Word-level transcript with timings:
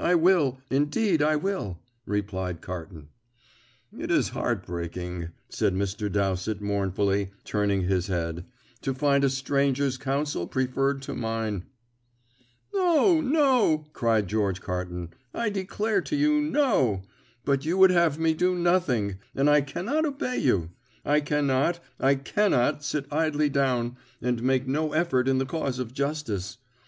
"I 0.00 0.16
will, 0.16 0.58
indeed 0.68 1.22
I 1.22 1.36
will," 1.36 1.78
replied 2.04 2.60
Carton. 2.60 3.10
"It 3.96 4.10
is 4.10 4.30
heartbreaking," 4.30 5.28
said 5.48 5.76
Mr. 5.76 6.10
Dowsett 6.10 6.60
mournfully, 6.60 7.30
turning 7.44 7.82
his 7.82 8.08
head, 8.08 8.46
"to 8.80 8.92
find 8.92 9.22
a 9.22 9.30
stranger's 9.30 9.96
counsel 9.96 10.48
preferred 10.48 11.02
to 11.02 11.14
mine." 11.14 11.66
"No, 12.74 13.20
no," 13.20 13.86
cried 13.92 14.26
George 14.26 14.60
Carton, 14.60 15.10
"I 15.32 15.50
declare 15.50 16.00
to 16.00 16.16
you, 16.16 16.40
no! 16.40 17.02
But 17.44 17.64
you 17.64 17.78
would 17.78 17.90
have 17.92 18.18
me 18.18 18.34
do 18.34 18.56
nothing, 18.56 19.18
and 19.36 19.48
I 19.48 19.60
cannot 19.60 20.04
obey 20.04 20.38
you. 20.38 20.70
I 21.04 21.20
cannot 21.20 21.78
I 22.00 22.16
cannot 22.16 22.82
sit 22.82 23.06
idly 23.12 23.48
down, 23.48 23.96
and 24.20 24.42
make 24.42 24.66
no 24.66 24.92
effort 24.94 25.28
in 25.28 25.38
the 25.38 25.46
cause 25.46 25.78
of 25.78 25.94
justice. 25.94 26.58